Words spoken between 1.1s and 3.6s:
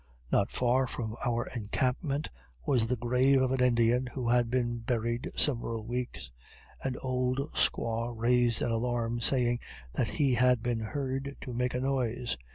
our encampment was the grave of an